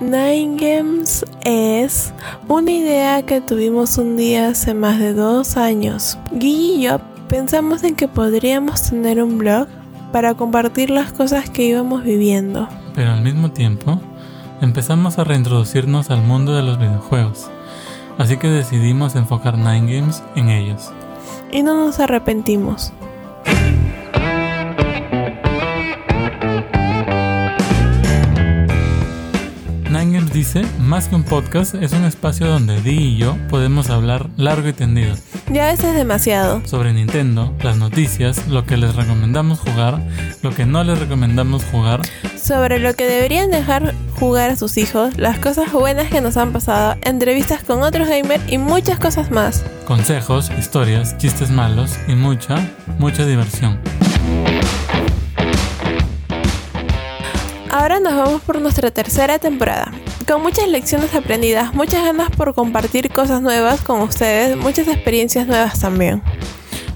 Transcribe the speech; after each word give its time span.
Nine 0.00 0.56
Games 0.58 1.24
es 1.40 2.12
una 2.48 2.70
idea 2.70 3.22
que 3.22 3.40
tuvimos 3.40 3.96
un 3.96 4.18
día 4.18 4.48
hace 4.48 4.74
más 4.74 4.98
de 4.98 5.14
dos 5.14 5.56
años. 5.56 6.18
Guy 6.32 6.74
y 6.74 6.82
yo 6.82 6.98
pensamos 7.30 7.82
en 7.82 7.96
que 7.96 8.06
podríamos 8.06 8.90
tener 8.90 9.22
un 9.22 9.38
blog 9.38 9.68
para 10.12 10.34
compartir 10.34 10.90
las 10.90 11.12
cosas 11.12 11.48
que 11.48 11.64
íbamos 11.64 12.04
viviendo. 12.04 12.68
Pero 12.94 13.12
al 13.12 13.22
mismo 13.22 13.52
tiempo, 13.52 13.98
empezamos 14.60 15.18
a 15.18 15.24
reintroducirnos 15.24 16.10
al 16.10 16.20
mundo 16.20 16.54
de 16.54 16.62
los 16.62 16.78
videojuegos. 16.78 17.48
Así 18.18 18.36
que 18.36 18.48
decidimos 18.48 19.14
enfocar 19.16 19.56
Nine 19.56 19.98
Games 19.98 20.22
en 20.34 20.50
ellos. 20.50 20.90
Y 21.50 21.62
no 21.62 21.74
nos 21.74 22.00
arrepentimos. 22.00 22.92
Games 30.04 30.30
dice, 30.30 30.62
más 30.78 31.08
que 31.08 31.14
un 31.14 31.22
podcast, 31.22 31.74
es 31.74 31.92
un 31.92 32.04
espacio 32.04 32.46
donde 32.46 32.82
Dee 32.82 32.92
y 32.92 33.16
yo 33.16 33.34
podemos 33.48 33.88
hablar 33.88 34.28
largo 34.36 34.68
y 34.68 34.74
tendido. 34.74 35.14
Ya 35.50 35.70
eso 35.70 35.88
es 35.88 35.94
demasiado. 35.94 36.60
Sobre 36.66 36.92
Nintendo, 36.92 37.54
las 37.62 37.78
noticias, 37.78 38.46
lo 38.46 38.66
que 38.66 38.76
les 38.76 38.94
recomendamos 38.94 39.58
jugar, 39.58 39.98
lo 40.42 40.54
que 40.54 40.66
no 40.66 40.84
les 40.84 40.98
recomendamos 40.98 41.64
jugar. 41.64 42.02
Sobre 42.36 42.78
lo 42.78 42.94
que 42.94 43.06
deberían 43.06 43.50
dejar 43.50 43.94
jugar 44.20 44.50
a 44.50 44.56
sus 44.56 44.76
hijos, 44.76 45.16
las 45.16 45.38
cosas 45.38 45.72
buenas 45.72 46.10
que 46.10 46.20
nos 46.20 46.36
han 46.36 46.52
pasado, 46.52 46.96
entrevistas 47.02 47.64
con 47.64 47.82
otros 47.82 48.06
gamers 48.06 48.44
y 48.48 48.58
muchas 48.58 48.98
cosas 48.98 49.30
más. 49.30 49.64
Consejos, 49.86 50.50
historias, 50.58 51.16
chistes 51.16 51.50
malos 51.50 51.96
y 52.06 52.14
mucha, 52.14 52.56
mucha 52.98 53.24
diversión. 53.24 53.80
Ahora 57.86 58.00
nos 58.00 58.16
vamos 58.16 58.42
por 58.42 58.60
nuestra 58.60 58.90
tercera 58.90 59.38
temporada, 59.38 59.92
con 60.26 60.42
muchas 60.42 60.66
lecciones 60.66 61.14
aprendidas, 61.14 61.72
muchas 61.72 62.04
ganas 62.04 62.30
por 62.30 62.52
compartir 62.52 63.12
cosas 63.12 63.42
nuevas 63.42 63.80
con 63.80 64.00
ustedes, 64.00 64.56
muchas 64.56 64.88
experiencias 64.88 65.46
nuevas 65.46 65.78
también. 65.78 66.20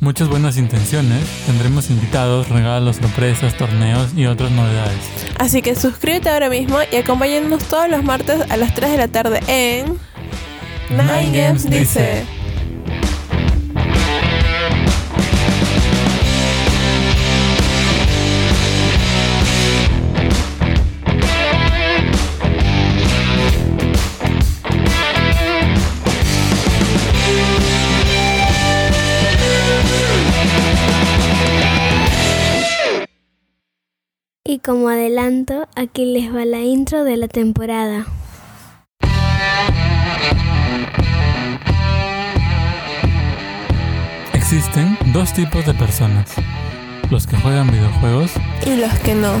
Muchas 0.00 0.28
buenas 0.28 0.58
intenciones, 0.58 1.24
tendremos 1.46 1.88
invitados, 1.88 2.50
regalos, 2.50 2.96
sorpresas, 2.96 3.56
torneos 3.56 4.10
y 4.14 4.26
otras 4.26 4.50
novedades. 4.50 4.98
Así 5.38 5.62
que 5.62 5.74
suscríbete 5.74 6.28
ahora 6.28 6.50
mismo 6.50 6.76
y 6.92 6.96
acompáñanos 6.96 7.64
todos 7.64 7.88
los 7.88 8.04
martes 8.04 8.42
a 8.50 8.58
las 8.58 8.74
3 8.74 8.90
de 8.90 8.96
la 8.98 9.08
tarde 9.08 9.40
en 9.48 9.98
Nine 10.90 11.30
Games 11.32 11.70
dice. 11.70 12.26
Y 34.46 34.58
como 34.58 34.90
adelanto, 34.90 35.68
aquí 35.74 36.04
les 36.04 36.30
va 36.30 36.44
la 36.44 36.60
intro 36.60 37.02
de 37.02 37.16
la 37.16 37.28
temporada. 37.28 38.04
Existen 44.32 44.96
dos 45.12 45.32
tipos 45.32 45.64
de 45.66 45.74
personas, 45.74 46.32
los 47.10 47.26
que 47.26 47.36
juegan 47.36 47.70
videojuegos 47.70 48.32
Y 48.66 48.76
los 48.76 48.92
que 49.00 49.14
no, 49.14 49.32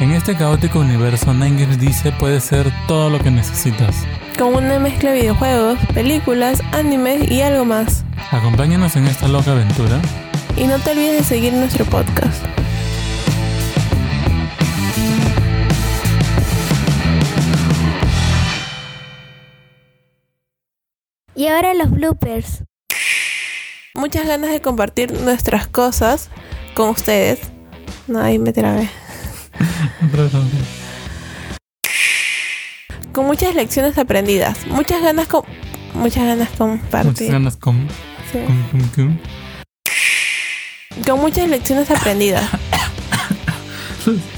En 0.00 0.12
este 0.12 0.36
caótico 0.36 0.78
universo, 0.80 1.34
Nine 1.34 1.60
Games 1.60 1.78
dice 1.80 2.12
puede 2.12 2.40
ser 2.40 2.72
todo 2.86 3.10
lo 3.10 3.18
que 3.18 3.30
necesitas. 3.30 3.96
con 4.38 4.54
una 4.54 4.78
mezcla 4.78 5.10
de 5.10 5.20
videojuegos, 5.22 5.78
películas, 5.94 6.60
animes 6.72 7.30
y 7.30 7.42
algo 7.42 7.64
más. 7.64 8.04
Acompáñanos 8.30 8.96
en 8.96 9.06
esta 9.06 9.28
loca 9.28 9.52
aventura. 9.52 10.00
Y 10.56 10.64
no 10.64 10.78
te 10.78 10.90
olvides 10.90 11.18
de 11.18 11.24
seguir 11.24 11.52
nuestro 11.52 11.84
podcast. 11.84 12.44
Y 21.34 21.46
ahora 21.48 21.74
los 21.74 21.90
bloopers. 21.90 22.64
Muchas 23.94 24.26
ganas 24.26 24.50
de 24.50 24.60
compartir 24.60 25.12
nuestras 25.12 25.66
cosas 25.66 26.30
con 26.74 26.90
ustedes. 26.90 27.40
No, 28.06 28.20
ahí 28.20 28.38
me 28.38 28.52
trabé. 28.52 28.88
Con 33.12 33.26
muchas 33.26 33.54
lecciones 33.54 33.98
aprendidas. 33.98 34.66
Muchas 34.66 35.02
ganas 35.02 35.26
con... 35.28 35.42
Muchas 35.94 36.24
ganas 36.24 36.38
de 36.38 36.64
Muchas 36.64 36.80
compartir. 36.80 37.30
ganas 37.32 37.56
con, 37.56 37.86
Sí. 38.32 38.38
con- 38.46 38.62
con- 38.70 38.88
con- 38.88 39.20
Con 41.06 41.20
muchas 41.20 41.48
lecciones 41.48 41.90
aprendidas. 41.90 42.44